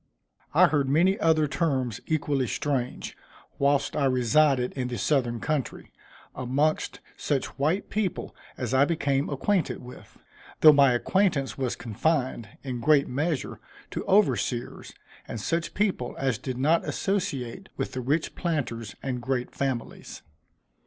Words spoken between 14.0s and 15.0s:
overseers,